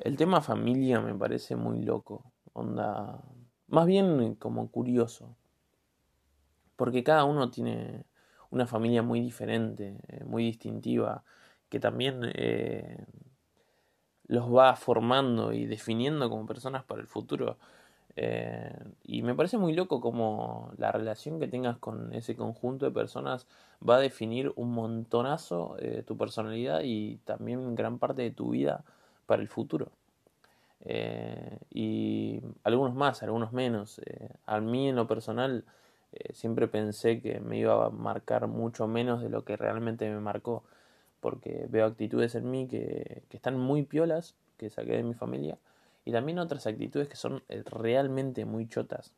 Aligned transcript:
El 0.00 0.16
tema 0.16 0.40
familia 0.40 1.00
me 1.00 1.14
parece 1.14 1.56
muy 1.56 1.82
loco. 1.82 2.32
Onda. 2.54 3.22
Más 3.68 3.86
bien 3.86 4.34
como 4.36 4.70
curioso. 4.70 5.36
Porque 6.76 7.04
cada 7.04 7.24
uno 7.24 7.50
tiene 7.50 8.04
una 8.50 8.66
familia 8.66 9.02
muy 9.02 9.20
diferente, 9.20 9.98
eh, 10.08 10.24
muy 10.24 10.44
distintiva, 10.44 11.22
que 11.68 11.78
también 11.78 12.22
eh, 12.34 13.04
los 14.26 14.52
va 14.52 14.74
formando 14.76 15.52
y 15.52 15.66
definiendo 15.66 16.30
como 16.30 16.46
personas 16.46 16.82
para 16.84 17.02
el 17.02 17.06
futuro. 17.06 17.58
Eh, 18.16 18.72
y 19.04 19.22
me 19.22 19.34
parece 19.34 19.58
muy 19.58 19.74
loco 19.74 20.00
como 20.00 20.72
la 20.78 20.90
relación 20.92 21.38
que 21.38 21.46
tengas 21.46 21.78
con 21.78 22.12
ese 22.14 22.36
conjunto 22.36 22.86
de 22.86 22.90
personas 22.90 23.46
va 23.86 23.96
a 23.96 24.00
definir 24.00 24.52
un 24.56 24.72
montonazo 24.72 25.76
eh, 25.78 26.02
tu 26.04 26.16
personalidad 26.16 26.80
y 26.82 27.18
también 27.18 27.74
gran 27.76 27.98
parte 27.98 28.22
de 28.22 28.30
tu 28.32 28.50
vida 28.50 28.84
para 29.30 29.42
el 29.42 29.48
futuro. 29.48 29.92
Eh, 30.84 31.58
y 31.70 32.42
algunos 32.64 32.96
más, 32.96 33.22
algunos 33.22 33.52
menos. 33.52 34.00
a 34.46 34.58
mí 34.60 34.88
en 34.88 34.96
lo 34.96 35.06
personal 35.06 35.64
siempre 36.32 36.66
pensé 36.66 37.20
que 37.20 37.38
me 37.38 37.58
iba 37.58 37.86
a 37.86 37.90
marcar 37.90 38.48
mucho 38.48 38.88
menos 38.88 39.22
de 39.22 39.28
lo 39.28 39.44
que 39.44 39.56
realmente 39.56 40.10
me 40.10 40.18
marcó, 40.18 40.64
porque 41.20 41.66
veo 41.68 41.86
actitudes 41.86 42.34
en 42.34 42.50
mí 42.50 42.66
que, 42.66 43.22
que 43.28 43.36
están 43.36 43.56
muy 43.56 43.84
piolas, 43.84 44.34
que 44.58 44.68
saqué 44.70 44.96
de 44.96 45.04
mi 45.04 45.14
familia, 45.14 45.56
y 46.04 46.10
también 46.10 46.40
otras 46.40 46.66
actitudes 46.66 47.08
que 47.08 47.14
son 47.14 47.44
eh, 47.48 47.62
realmente 47.70 48.44
muy 48.44 48.66
chotas. 48.68 49.12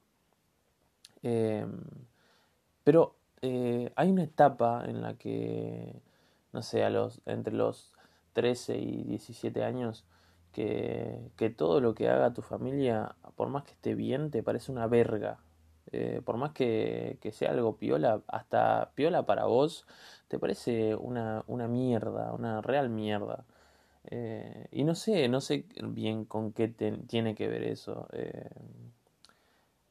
Pero 2.84 3.15
eh, 3.45 3.92
hay 3.96 4.10
una 4.10 4.23
etapa 4.23 4.84
en 4.87 5.02
la 5.02 5.15
que, 5.15 6.01
no 6.52 6.62
sé, 6.62 6.84
a 6.84 6.90
los, 6.90 7.20
entre 7.26 7.52
los 7.52 7.92
13 8.32 8.78
y 8.78 9.04
17 9.04 9.64
años, 9.64 10.04
que, 10.52 11.30
que 11.36 11.50
todo 11.50 11.80
lo 11.80 11.95
que 11.95 12.09
haga 12.09 12.34
tu 12.34 12.42
familia, 12.42 13.16
por 13.36 13.48
más 13.48 13.64
que 13.64 13.73
esté 13.73 13.95
bien, 13.95 14.30
te 14.30 14.43
parece 14.43 14.73
una 14.73 14.87
verga. 14.87 15.38
Eh, 15.93 16.23
por 16.24 16.37
más 16.38 16.52
que, 16.52 17.18
que, 17.20 17.32
sea 17.32 17.51
algo 17.51 17.76
piola, 17.76 18.23
hasta 18.29 18.92
piola 18.95 19.26
para 19.26 19.45
vos, 19.46 19.87
te 20.29 20.38
parece 20.38 20.95
una, 20.95 21.45
una 21.46 21.68
mierda, 21.68 22.32
una 22.32 22.62
real 22.62 22.88
mierda. 22.88 23.45
Eh, 24.10 24.66
y 24.73 24.85
no 24.85 24.95
sé, 24.95 25.29
no 25.29 25.40
sé 25.40 25.66
bien 25.82 26.24
con 26.24 26.52
qué 26.52 26.68
tiene 26.68 27.35
que 27.35 27.48
ver 27.48 27.64
eso. 27.64 28.09
Eh, 28.12 28.48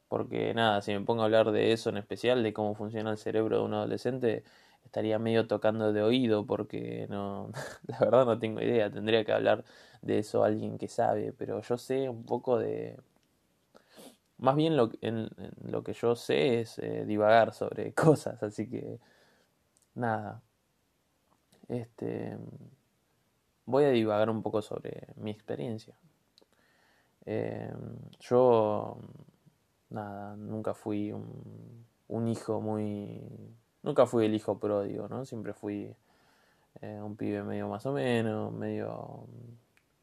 porque 0.08 0.52
nada, 0.54 0.82
si 0.82 0.92
me 0.92 1.00
pongo 1.00 1.22
a 1.22 1.24
hablar 1.24 1.52
de 1.52 1.72
eso 1.72 1.90
en 1.90 1.96
especial, 1.96 2.42
de 2.42 2.52
cómo 2.52 2.74
funciona 2.74 3.10
el 3.10 3.18
cerebro 3.18 3.58
de 3.58 3.64
un 3.64 3.74
adolescente, 3.74 4.44
estaría 4.92 5.18
medio 5.18 5.46
tocando 5.46 5.94
de 5.94 6.02
oído 6.02 6.44
porque 6.44 7.06
no, 7.08 7.50
la 7.86 7.98
verdad 7.98 8.26
no 8.26 8.38
tengo 8.38 8.60
idea. 8.60 8.90
Tendría 8.90 9.24
que 9.24 9.32
hablar 9.32 9.64
de 10.02 10.18
eso 10.18 10.44
alguien 10.44 10.76
que 10.76 10.86
sabe, 10.86 11.32
pero 11.32 11.62
yo 11.62 11.78
sé 11.78 12.10
un 12.10 12.24
poco 12.24 12.58
de... 12.58 12.98
Más 14.36 14.54
bien 14.54 14.76
lo, 14.76 14.90
en, 15.00 15.30
lo 15.64 15.82
que 15.82 15.94
yo 15.94 16.14
sé 16.14 16.60
es 16.60 16.78
eh, 16.78 17.04
divagar 17.06 17.54
sobre 17.54 17.94
cosas, 17.94 18.42
así 18.42 18.68
que 18.68 18.98
nada. 19.94 20.42
Este 21.68 22.36
voy 23.64 23.84
a 23.84 23.90
divagar 23.90 24.28
un 24.28 24.42
poco 24.42 24.60
sobre 24.60 25.06
mi 25.16 25.30
experiencia. 25.30 25.96
Eh, 27.24 27.72
yo, 28.20 28.98
nada, 29.88 30.36
nunca 30.36 30.74
fui 30.74 31.12
un, 31.12 32.28
hijo 32.28 32.60
muy... 32.60 33.22
Nunca 33.82 34.06
fui 34.06 34.26
el 34.26 34.34
hijo 34.34 34.58
pródigo, 34.58 35.08
¿no? 35.08 35.24
Siempre 35.24 35.52
fui 35.52 35.94
eh, 36.80 37.00
un 37.02 37.16
pibe 37.16 37.42
medio 37.42 37.68
más 37.68 37.86
o 37.86 37.92
menos, 37.92 38.52
medio... 38.52 39.26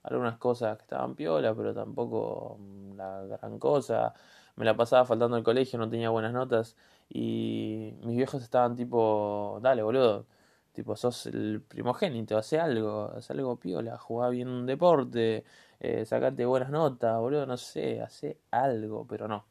Algunas 0.03 0.37
cosas 0.37 0.77
que 0.77 0.83
estaban 0.83 1.15
piola, 1.15 1.53
pero 1.55 1.73
tampoco 1.73 2.57
la 2.95 3.23
gran 3.25 3.59
cosa. 3.59 4.13
Me 4.55 4.65
la 4.65 4.75
pasaba 4.75 5.05
faltando 5.05 5.35
al 5.35 5.43
colegio, 5.43 5.77
no 5.79 5.89
tenía 5.89 6.09
buenas 6.09 6.33
notas. 6.33 6.75
Y 7.09 7.93
mis 8.03 8.15
viejos 8.17 8.41
estaban 8.43 8.75
tipo, 8.75 9.59
dale, 9.61 9.83
boludo 9.83 10.25
Tipo, 10.73 10.95
sos 10.95 11.25
el 11.25 11.61
primogénito, 11.67 12.37
hace 12.37 12.59
algo, 12.59 13.11
hace 13.15 13.33
algo 13.33 13.57
piola, 13.57 13.97
jugá 13.97 14.29
bien 14.29 14.47
un 14.47 14.65
deporte, 14.65 15.43
eh, 15.79 16.05
sacate 16.05 16.45
buenas 16.45 16.69
notas, 16.69 17.19
boludo, 17.19 17.45
no 17.45 17.57
sé, 17.57 18.01
hace 18.01 18.37
algo, 18.51 19.05
pero 19.07 19.27
no, 19.27 19.45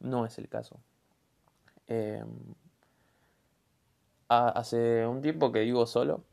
no 0.00 0.26
es 0.26 0.36
el 0.38 0.48
caso. 0.48 0.80
Hace 4.48 5.06
un 5.06 5.20
tiempo 5.22 5.52
que 5.52 5.60
vivo 5.60 5.86
solo 5.86 6.24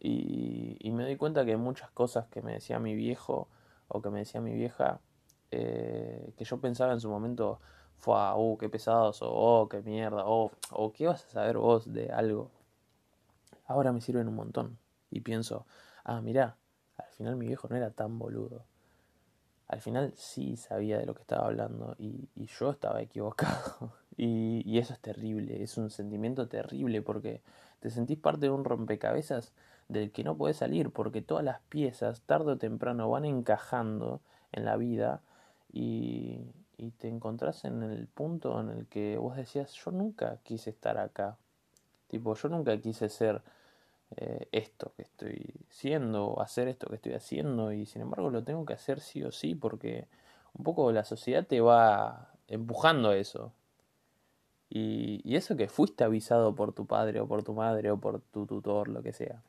y, 0.00 0.90
me 0.92 1.04
doy 1.04 1.16
cuenta 1.16 1.44
que 1.44 1.56
muchas 1.56 1.90
cosas 1.90 2.26
que 2.28 2.42
me 2.42 2.52
decía 2.54 2.80
mi 2.80 2.94
viejo 2.94 3.48
o 3.86 4.02
que 4.02 4.10
me 4.10 4.20
decía 4.20 4.40
mi 4.40 4.52
vieja, 4.54 5.00
eh, 5.50 6.32
que 6.36 6.44
yo 6.44 6.60
pensaba 6.60 6.92
en 6.92 7.00
su 7.00 7.08
momento, 7.08 7.60
fue, 7.96 8.16
uh, 8.34 8.58
qué 8.58 8.68
pesados, 8.68 9.22
o 9.22 9.28
oh, 9.30 9.68
qué 9.68 9.80
mierda, 9.82 10.24
o, 10.26 10.50
o 10.72 10.92
qué 10.92 11.06
vas 11.06 11.24
a 11.26 11.30
saber 11.30 11.58
vos 11.58 11.92
de 11.92 12.10
algo 12.10 12.50
ahora 13.68 13.92
me 13.92 14.00
sirven 14.00 14.26
un 14.26 14.34
montón. 14.34 14.78
Y 15.10 15.20
pienso, 15.20 15.66
ah, 16.04 16.20
mirá, 16.20 16.56
al 16.96 17.10
final 17.12 17.36
mi 17.36 17.46
viejo 17.46 17.68
no 17.68 17.76
era 17.76 17.90
tan 17.92 18.18
boludo. 18.18 18.66
Al 19.68 19.80
final 19.80 20.12
sí 20.16 20.56
sabía 20.56 20.98
de 20.98 21.06
lo 21.06 21.14
que 21.14 21.20
estaba 21.20 21.46
hablando 21.46 21.94
y, 21.98 22.28
yo 22.58 22.70
estaba 22.70 23.00
equivocado. 23.02 23.92
Y, 24.20 24.78
eso 24.78 24.94
es 24.94 24.98
terrible, 24.98 25.62
es 25.62 25.78
un 25.78 25.90
sentimiento 25.90 26.48
terrible 26.48 27.02
porque 27.02 27.40
te 27.78 27.88
sentís 27.88 28.18
parte 28.18 28.46
de 28.46 28.50
un 28.50 28.64
rompecabezas 28.64 29.52
del 29.86 30.10
que 30.10 30.24
no 30.24 30.36
puedes 30.36 30.56
salir 30.56 30.90
porque 30.90 31.22
todas 31.22 31.44
las 31.44 31.60
piezas 31.68 32.22
tarde 32.22 32.50
o 32.52 32.58
temprano 32.58 33.08
van 33.08 33.24
encajando 33.24 34.20
en 34.50 34.64
la 34.64 34.76
vida 34.76 35.22
y, 35.72 36.40
y 36.76 36.90
te 36.90 37.06
encontrás 37.06 37.64
en 37.64 37.84
el 37.84 38.08
punto 38.08 38.60
en 38.60 38.70
el 38.70 38.86
que 38.86 39.18
vos 39.18 39.36
decías 39.36 39.72
yo 39.74 39.92
nunca 39.92 40.38
quise 40.42 40.70
estar 40.70 40.98
acá. 40.98 41.36
Tipo, 42.08 42.34
yo 42.34 42.48
nunca 42.48 42.76
quise 42.80 43.08
ser 43.08 43.42
eh, 44.16 44.48
esto 44.52 44.92
que 44.96 45.02
estoy 45.02 45.54
siendo, 45.68 46.40
hacer 46.40 46.68
esto 46.68 46.88
que 46.88 46.96
estoy 46.96 47.12
haciendo 47.12 47.72
y 47.72 47.86
sin 47.86 48.02
embargo 48.02 48.30
lo 48.30 48.42
tengo 48.42 48.64
que 48.64 48.72
hacer 48.72 49.00
sí 49.00 49.22
o 49.22 49.30
sí 49.30 49.54
porque 49.54 50.06
un 50.54 50.64
poco 50.64 50.90
la 50.92 51.04
sociedad 51.04 51.46
te 51.46 51.60
va 51.60 52.32
empujando 52.48 53.10
a 53.10 53.16
eso. 53.16 53.52
Y, 54.70 55.36
eso 55.36 55.56
que 55.56 55.68
fuiste 55.68 56.04
avisado 56.04 56.54
por 56.54 56.72
tu 56.72 56.86
padre 56.86 57.20
o 57.20 57.26
por 57.28 57.42
tu 57.42 57.54
madre 57.54 57.90
o 57.90 57.98
por 57.98 58.20
tu 58.20 58.46
tutor, 58.46 58.88
lo 58.88 59.02
que 59.02 59.12
sea. 59.12 59.42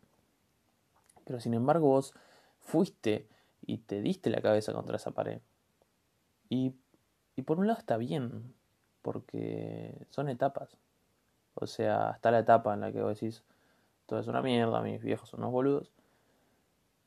Pero 1.25 1.39
sin 1.39 1.53
embargo 1.53 1.87
vos 1.87 2.13
fuiste 2.59 3.27
y 3.65 3.79
te 3.79 4.01
diste 4.01 4.29
la 4.29 4.41
cabeza 4.41 4.73
contra 4.73 4.97
esa 4.97 5.11
pared. 5.11 5.41
Y, 6.49 6.73
y 7.35 7.41
por 7.41 7.59
un 7.59 7.67
lado 7.67 7.79
está 7.79 7.97
bien, 7.97 8.53
porque 9.01 10.05
son 10.09 10.29
etapas. 10.29 10.77
O 11.55 11.67
sea, 11.67 12.11
está 12.11 12.31
la 12.31 12.39
etapa 12.39 12.73
en 12.73 12.81
la 12.81 12.91
que 12.91 13.01
vos 13.01 13.19
decís, 13.19 13.43
todo 14.09 14.19
es 14.19 14.27
una 14.27 14.41
mierda, 14.41 14.81
mis 14.81 15.01
viejos 15.01 15.29
son 15.29 15.41
unos 15.41 15.51
boludos. 15.51 15.91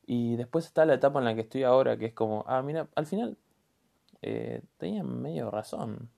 Y 0.07 0.37
después 0.37 0.67
está 0.67 0.85
la 0.85 0.95
etapa 0.95 1.19
en 1.19 1.25
la 1.27 1.35
que 1.35 1.43
estoy 1.43 1.65
ahora, 1.65 1.97
que 1.97 2.07
es 2.07 2.15
como, 2.15 2.45
ah, 2.47 2.63
mira, 2.63 2.89
al 2.95 3.07
final 3.07 3.37
eh, 4.23 4.63
tenían 4.79 5.21
medio 5.21 5.51
razón. 5.51 6.09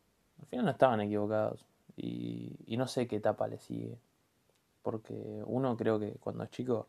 Al 0.41 0.47
final 0.47 0.67
no 0.67 0.71
estaban 0.73 1.01
equivocados. 1.01 1.67
Y, 1.97 2.57
y 2.67 2.77
no 2.77 2.87
sé 2.87 3.07
qué 3.07 3.17
etapa 3.17 3.49
le 3.49 3.59
sigue. 3.59 3.99
Porque 4.83 5.43
uno 5.47 5.77
creo 5.77 5.99
que 5.99 6.13
cuando 6.21 6.45
es 6.45 6.51
chico 6.51 6.89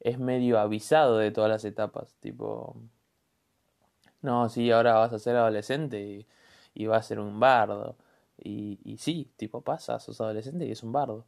es 0.00 0.18
medio 0.18 0.58
avisado 0.58 1.18
de 1.18 1.30
todas 1.30 1.50
las 1.50 1.64
etapas. 1.64 2.14
Tipo, 2.20 2.76
no, 4.22 4.48
sí, 4.50 4.70
ahora 4.70 4.94
vas 4.94 5.12
a 5.12 5.18
ser 5.18 5.36
adolescente 5.36 6.26
y, 6.74 6.86
vas 6.86 7.06
a 7.06 7.08
ser 7.08 7.20
un 7.20 7.40
bardo. 7.40 7.96
Y, 8.38 8.78
y 8.84 8.98
sí, 8.98 9.30
tipo, 9.36 9.62
pasa, 9.62 9.98
sos 10.00 10.20
adolescente 10.20 10.66
y 10.66 10.72
es 10.72 10.82
un 10.82 10.92
bardo. 10.92 11.24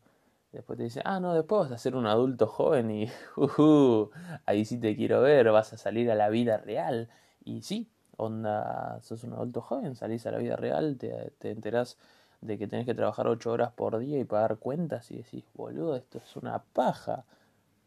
Después 0.52 0.76
te 0.76 0.84
dice, 0.84 1.00
ah, 1.04 1.18
no, 1.18 1.32
después 1.34 1.62
vas 1.62 1.72
a 1.72 1.78
ser 1.78 1.96
un 1.96 2.06
adulto 2.06 2.46
joven 2.46 2.90
y, 2.90 3.08
uh, 3.36 4.10
ahí 4.44 4.64
sí 4.64 4.78
te 4.78 4.94
quiero 4.96 5.22
ver, 5.22 5.50
vas 5.50 5.72
a 5.72 5.78
salir 5.78 6.10
a 6.10 6.14
la 6.14 6.28
vida 6.28 6.58
real. 6.58 7.08
Y 7.44 7.62
sí, 7.62 7.90
onda, 8.16 9.00
sos 9.00 9.24
un 9.24 9.32
adulto 9.32 9.62
joven, 9.62 9.96
salís 9.96 10.26
a 10.26 10.30
la 10.30 10.38
vida 10.38 10.56
real, 10.56 10.98
te, 10.98 11.32
te 11.38 11.50
enterás 11.50 11.96
de 12.42 12.58
que 12.58 12.66
tenés 12.66 12.84
que 12.84 12.94
trabajar 12.94 13.28
ocho 13.28 13.52
horas 13.52 13.72
por 13.72 13.98
día 13.98 14.18
y 14.18 14.24
pagar 14.24 14.58
cuentas 14.58 15.10
y 15.10 15.16
decís, 15.18 15.44
boludo, 15.54 15.96
esto 15.96 16.18
es 16.18 16.36
una 16.36 16.62
paja. 16.72 17.24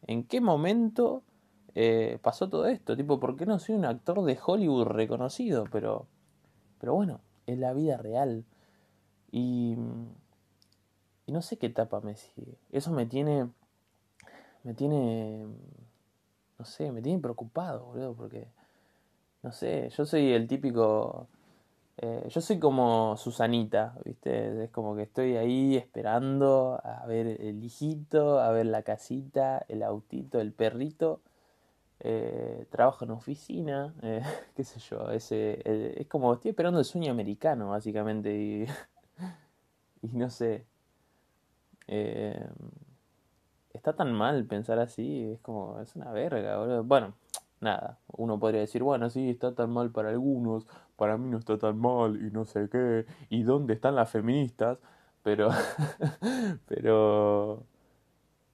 ¿En 0.07 0.24
qué 0.24 0.42
momento 0.42 1.24
eh, 1.75 2.19
pasó 2.22 2.50
todo 2.50 2.66
esto? 2.66 2.95
Tipo, 2.95 3.19
¿por 3.19 3.36
qué 3.36 3.45
no 3.45 3.60
soy 3.60 3.75
un 3.75 3.86
actor 3.86 4.24
de 4.24 4.39
Hollywood 4.44 4.86
reconocido? 4.88 5.66
Pero, 5.72 6.07
pero 6.80 6.95
bueno, 6.95 7.19
es 7.45 7.60
la 7.60 7.74
vida 7.74 7.98
real. 7.98 8.45
Y 9.31 9.75
y 11.27 11.31
no 11.31 11.42
sé 11.42 11.57
qué 11.57 11.68
etapa 11.68 12.01
me 12.01 12.16
sigue. 12.16 12.57
Eso 12.72 12.92
me 12.92 13.06
tiene. 13.06 13.50
Me 14.63 14.74
tiene. 14.74 15.45
No 16.57 16.66
sé, 16.66 16.92
me 16.92 17.01
tiene 17.01 17.19
preocupado, 17.22 17.86
boludo, 17.86 18.13
porque. 18.16 18.48
No 19.44 19.51
sé, 19.51 19.89
yo 19.89 20.06
soy 20.06 20.33
el 20.33 20.48
típico. 20.48 21.27
Eh, 21.98 22.27
yo 22.30 22.42
soy 22.42 22.60
como 22.60 23.16
Susanita, 23.18 23.95
¿viste? 24.06 24.66
Es 24.66 24.72
como 24.72 24.95
que 24.95 25.04
estoy 25.04 25.38
ahí 25.38 25.77
esperando 25.77 26.80
a 26.83 27.06
ver 27.07 27.27
el 27.42 27.63
hijito, 27.63 28.39
a 28.39 28.51
ver 28.51 28.66
la 28.68 28.83
casita, 28.83 29.66
el 29.69 29.83
autito, 29.83 30.39
el 30.42 30.54
perrito. 30.54 31.22
eh, 32.00 32.68
trabajo 32.72 33.06
en 33.06 33.12
oficina, 33.12 33.94
eh, 34.04 34.22
qué 34.56 34.63
sé 34.63 34.80
yo, 34.80 35.12
ese, 35.12 35.62
es 36.01 36.07
como 36.07 36.33
estoy 36.33 36.50
esperando 36.51 36.80
el 36.80 36.86
sueño 36.86 37.12
americano, 37.12 37.69
básicamente, 37.69 38.36
y, 38.36 38.66
y 40.04 40.07
no 40.18 40.30
sé, 40.30 40.66
eh, 41.88 42.48
está 43.74 43.94
tan 43.94 44.14
mal 44.14 44.46
pensar 44.46 44.80
así, 44.80 45.24
es 45.34 45.40
como, 45.42 45.80
es 45.82 45.96
una 45.96 46.12
verga, 46.12 46.58
boludo. 46.58 46.84
Bueno, 46.84 47.14
nada, 47.62 48.00
uno 48.08 48.40
podría 48.40 48.62
decir, 48.62 48.84
bueno, 48.84 49.10
sí, 49.10 49.30
está 49.30 49.54
tan 49.54 49.72
mal 49.72 49.92
para 49.92 50.10
algunos, 50.10 50.68
para 50.96 51.18
mí 51.18 51.30
no 51.30 51.38
está 51.38 51.58
tan 51.58 51.78
mal 51.80 52.16
y 52.18 52.32
no 52.32 52.46
sé 52.46 52.70
qué, 52.70 53.06
y 53.30 53.44
dónde 53.44 53.74
están 53.74 53.96
las 53.96 54.10
feministas, 54.12 54.80
pero, 55.24 55.50
pero, 56.68 57.64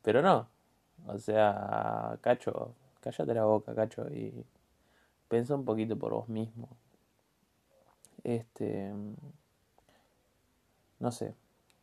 pero 0.01 0.21
no, 0.21 0.47
o 1.07 1.17
sea, 1.19 2.17
cacho, 2.21 2.75
cállate 3.01 3.33
la 3.33 3.45
boca, 3.45 3.75
cacho, 3.75 4.07
y 4.09 4.45
piensa 5.27 5.55
un 5.55 5.65
poquito 5.65 5.97
por 5.97 6.13
vos 6.13 6.29
mismo. 6.29 6.69
Este, 8.23 8.93
no 10.99 11.11
sé, 11.11 11.33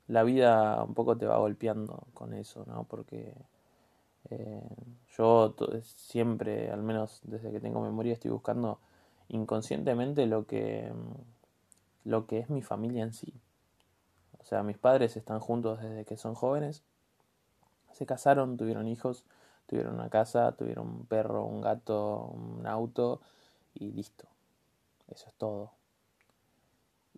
la 0.09 0.23
vida 0.23 0.83
un 0.83 0.95
poco 0.95 1.17
te 1.17 1.27
va 1.27 1.39
golpeando 1.39 2.07
con 2.15 2.35
eso, 2.35 2.65
¿no? 2.67 2.85
Porque 2.85 3.35
eh, 4.31 4.69
yo 5.17 5.55
siempre, 5.83 6.71
al 6.71 6.83
menos 6.83 7.21
desde 7.25 7.53
que 7.53 7.61
tengo 7.61 7.81
memoria, 7.81 8.15
estoy 8.15 8.31
buscando 8.31 8.81
inconscientemente 9.29 10.27
lo 10.27 10.47
que, 10.47 10.91
lo 12.05 12.27
que 12.27 12.39
es 12.39 12.51
mi 12.51 12.63
familia 12.63 13.03
en 13.03 13.13
sí. 13.13 13.35
O 14.39 14.45
sea, 14.45 14.63
mis 14.63 14.79
padres 14.79 15.17
están 15.17 15.41
juntos 15.41 15.81
desde 15.83 16.07
que 16.07 16.17
son 16.17 16.35
jóvenes, 16.35 16.83
se 17.93 18.07
casaron, 18.07 18.57
tuvieron 18.57 18.89
hijos, 18.89 19.25
tuvieron 19.67 19.95
una 19.95 20.09
casa, 20.09 20.53
tuvieron 20.53 20.89
un 20.89 21.07
perro, 21.07 21.45
un 21.45 21.61
gato, 21.61 22.31
un 22.33 22.67
auto 22.67 23.21
y 23.75 23.93
listo. 23.93 24.27
Eso 25.09 25.27
es 25.29 25.35
todo. 25.35 25.73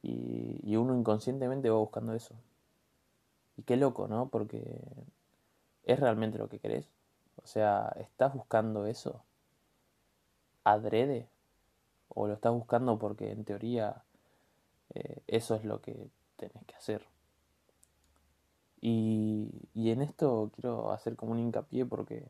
Y, 0.02 0.58
y 0.64 0.76
uno 0.76 0.96
inconscientemente 0.96 1.70
va 1.70 1.76
buscando 1.76 2.14
eso. 2.14 2.34
Y 3.60 3.62
qué 3.64 3.76
loco, 3.76 4.08
¿no? 4.08 4.30
Porque 4.30 4.64
es 5.84 6.00
realmente 6.00 6.38
lo 6.38 6.48
que 6.48 6.60
querés. 6.60 6.88
O 7.44 7.46
sea, 7.46 7.94
¿estás 7.98 8.32
buscando 8.32 8.86
eso? 8.86 9.22
¿Adrede? 10.64 11.28
¿O 12.08 12.26
lo 12.26 12.32
estás 12.32 12.54
buscando 12.54 12.98
porque 12.98 13.30
en 13.30 13.44
teoría 13.44 14.02
eh, 14.94 15.18
eso 15.26 15.56
es 15.56 15.64
lo 15.66 15.82
que 15.82 16.08
tenés 16.36 16.64
que 16.64 16.74
hacer? 16.74 17.06
Y, 18.80 19.50
y 19.74 19.90
en 19.90 20.00
esto 20.00 20.50
quiero 20.54 20.90
hacer 20.90 21.14
como 21.16 21.32
un 21.32 21.40
hincapié 21.40 21.84
porque 21.84 22.24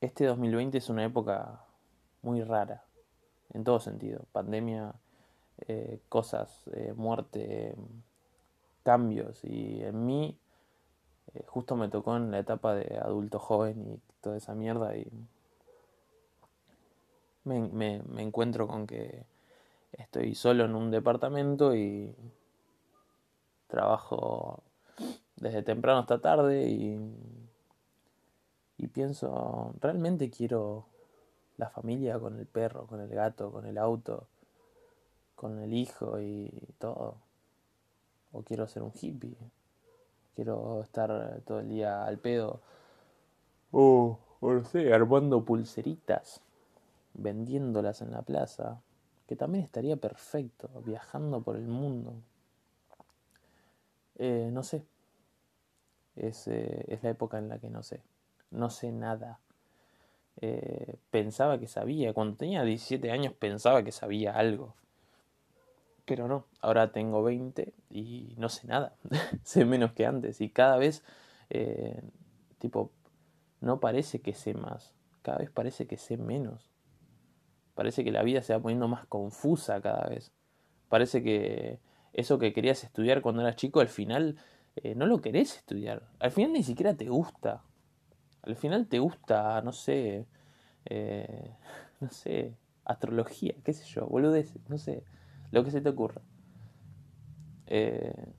este 0.00 0.24
2020 0.26 0.78
es 0.78 0.88
una 0.88 1.04
época 1.04 1.64
muy 2.22 2.44
rara, 2.44 2.84
en 3.52 3.64
todo 3.64 3.80
sentido. 3.80 4.24
Pandemia, 4.30 4.94
eh, 5.66 5.98
cosas, 6.08 6.62
eh, 6.74 6.92
muerte, 6.96 7.74
cambios. 8.86 9.42
Y 9.42 9.82
en 9.82 10.06
mí 10.06 10.38
eh, 11.34 11.44
justo 11.48 11.74
me 11.74 11.88
tocó 11.88 12.16
en 12.16 12.30
la 12.30 12.38
etapa 12.38 12.76
de 12.76 12.98
adulto 12.98 13.40
joven 13.40 13.82
y 13.94 14.00
toda 14.20 14.36
esa 14.36 14.54
mierda 14.54 14.96
y 14.96 15.10
me, 17.42 17.60
me, 17.68 18.00
me 18.04 18.22
encuentro 18.22 18.68
con 18.68 18.86
que 18.86 19.24
estoy 19.92 20.36
solo 20.36 20.64
en 20.64 20.76
un 20.76 20.92
departamento 20.92 21.74
y 21.74 22.14
trabajo 23.66 24.62
desde 25.34 25.62
temprano 25.64 25.98
hasta 25.98 26.20
tarde 26.20 26.68
y, 26.68 26.96
y 28.78 28.86
pienso, 28.86 29.74
realmente 29.80 30.30
quiero 30.30 30.86
la 31.56 31.70
familia 31.70 32.20
con 32.20 32.38
el 32.38 32.46
perro, 32.46 32.86
con 32.86 33.00
el 33.00 33.08
gato, 33.08 33.50
con 33.50 33.66
el 33.66 33.78
auto, 33.78 34.28
con 35.34 35.58
el 35.58 35.72
hijo 35.72 36.20
y 36.20 36.50
todo. 36.78 37.25
O 38.32 38.42
quiero 38.42 38.66
ser 38.66 38.82
un 38.82 38.92
hippie 39.00 39.36
quiero 40.36 40.82
estar 40.82 41.40
todo 41.46 41.60
el 41.60 41.68
día 41.70 42.04
al 42.04 42.18
pedo. 42.18 42.60
O, 43.72 44.18
o 44.40 44.52
no 44.52 44.64
sé, 44.64 44.92
armando 44.92 45.44
pulseritas, 45.44 46.42
vendiéndolas 47.14 48.02
en 48.02 48.12
la 48.12 48.22
plaza, 48.22 48.80
que 49.26 49.34
también 49.34 49.64
estaría 49.64 49.96
perfecto, 49.96 50.68
viajando 50.84 51.40
por 51.40 51.56
el 51.56 51.66
mundo. 51.66 52.12
Eh, 54.18 54.50
no 54.52 54.62
sé, 54.62 54.84
es, 56.14 56.46
eh, 56.48 56.84
es, 56.88 57.02
la 57.02 57.10
época 57.10 57.38
en 57.38 57.48
la 57.48 57.58
que 57.58 57.68
no 57.68 57.82
sé, 57.82 58.02
no 58.50 58.70
sé 58.70 58.92
nada. 58.92 59.40
Eh, 60.40 60.96
pensaba 61.10 61.58
que 61.58 61.66
sabía, 61.66 62.12
cuando 62.12 62.36
tenía 62.36 62.62
17 62.62 63.10
años 63.10 63.32
pensaba 63.32 63.82
que 63.82 63.92
sabía 63.92 64.32
algo. 64.36 64.74
Pero 66.06 66.28
no, 66.28 66.46
ahora 66.60 66.92
tengo 66.92 67.22
20 67.24 67.74
y 67.90 68.34
no 68.38 68.48
sé 68.48 68.68
nada, 68.68 68.94
sé 69.42 69.64
menos 69.64 69.92
que 69.92 70.06
antes 70.06 70.40
y 70.40 70.48
cada 70.48 70.78
vez, 70.78 71.04
eh, 71.50 72.00
tipo, 72.58 72.92
no 73.60 73.80
parece 73.80 74.20
que 74.20 74.32
sé 74.32 74.54
más, 74.54 74.94
cada 75.22 75.38
vez 75.38 75.50
parece 75.50 75.86
que 75.86 75.96
sé 75.96 76.16
menos. 76.16 76.70
Parece 77.74 78.04
que 78.04 78.12
la 78.12 78.22
vida 78.22 78.40
se 78.40 78.54
va 78.54 78.60
poniendo 78.60 78.88
más 78.88 79.04
confusa 79.06 79.82
cada 79.82 80.08
vez. 80.08 80.32
Parece 80.88 81.22
que 81.22 81.78
eso 82.14 82.38
que 82.38 82.54
querías 82.54 82.84
estudiar 82.84 83.20
cuando 83.20 83.42
eras 83.42 83.56
chico, 83.56 83.80
al 83.80 83.88
final 83.88 84.36
eh, 84.76 84.94
no 84.94 85.06
lo 85.06 85.20
querés 85.20 85.56
estudiar. 85.56 86.08
Al 86.20 86.30
final 86.30 86.52
ni 86.52 86.62
siquiera 86.62 86.94
te 86.94 87.08
gusta. 87.08 87.64
Al 88.42 88.56
final 88.56 88.86
te 88.86 89.00
gusta, 89.00 89.60
no 89.60 89.72
sé, 89.72 90.24
eh, 90.86 91.50
no 92.00 92.10
sé, 92.10 92.54
astrología, 92.84 93.54
qué 93.64 93.72
sé 93.72 93.84
yo, 93.84 94.06
boludeces, 94.06 94.62
no 94.70 94.78
sé 94.78 95.02
lo 95.50 95.64
que 95.64 95.70
se 95.70 95.80
te 95.80 95.88
ocurra. 95.88 96.22
Eh, 97.66 98.32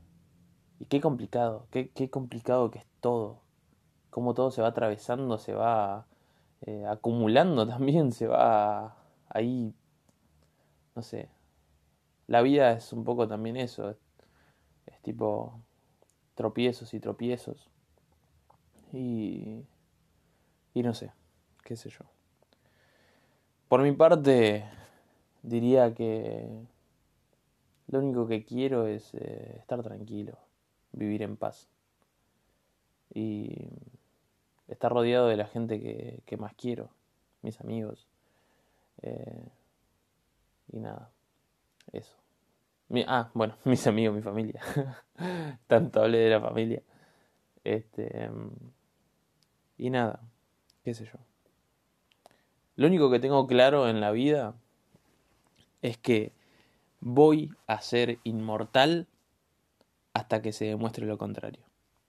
y 0.79 0.85
qué 0.85 1.01
complicado, 1.01 1.67
qué, 1.71 1.89
qué, 1.89 2.09
complicado 2.09 2.71
que 2.71 2.79
es 2.79 2.85
todo. 3.01 3.41
Cómo 4.09 4.33
todo 4.33 4.51
se 4.51 4.61
va 4.61 4.69
atravesando, 4.69 5.37
se 5.37 5.53
va 5.53 6.05
eh, 6.61 6.85
acumulando 6.87 7.67
también, 7.67 8.11
se 8.11 8.27
va 8.27 8.97
ahí, 9.29 9.73
no 10.95 11.01
sé. 11.01 11.29
La 12.27 12.41
vida 12.41 12.71
es 12.73 12.91
un 12.93 13.03
poco 13.03 13.27
también 13.27 13.57
eso, 13.57 13.89
es, 13.89 13.97
es 14.85 15.01
tipo 15.01 15.61
tropiezos 16.35 16.93
y 16.93 16.99
tropiezos. 16.99 17.69
Y, 18.93 19.65
y 20.73 20.83
no 20.83 20.93
sé, 20.93 21.11
qué 21.63 21.75
sé 21.75 21.89
yo. 21.89 22.05
Por 23.67 23.81
mi 23.81 23.91
parte, 23.91 24.63
diría 25.41 25.93
que 25.93 26.47
lo 27.87 27.99
único 27.99 28.27
que 28.27 28.43
quiero 28.43 28.87
es 28.87 29.13
eh, 29.13 29.55
estar 29.59 29.81
tranquilo, 29.81 30.37
vivir 30.91 31.21
en 31.23 31.37
paz. 31.37 31.69
Y 33.13 33.69
estar 34.67 34.91
rodeado 34.91 35.27
de 35.27 35.37
la 35.37 35.47
gente 35.47 35.79
que, 36.25 36.37
más 36.37 36.53
quiero, 36.55 36.89
mis 37.41 37.59
amigos. 37.61 38.07
Eh, 39.01 39.47
y 40.73 40.79
nada, 40.79 41.09
eso. 41.93 42.15
ah, 43.07 43.31
bueno, 43.33 43.55
mis 43.63 43.87
amigos, 43.87 44.15
mi 44.15 44.21
familia. 44.21 44.61
Tanto 45.67 46.01
hablé 46.01 46.19
de 46.19 46.29
la 46.29 46.41
familia. 46.41 46.83
Este. 47.63 48.29
Y 49.77 49.89
nada, 49.89 50.19
qué 50.83 50.93
sé 50.93 51.05
yo. 51.05 51.19
Lo 52.75 52.87
único 52.87 53.09
que 53.09 53.19
tengo 53.19 53.47
claro 53.47 53.89
en 53.89 54.01
la 54.01 54.11
vida 54.11 54.55
es 55.81 55.97
que 55.97 56.36
voy 56.99 57.51
a 57.67 57.81
ser 57.81 58.19
inmortal 58.23 59.07
hasta 60.13 60.41
que 60.41 60.51
se 60.51 60.65
demuestre 60.65 61.05
lo 61.05 61.17
contrario. 61.17 61.66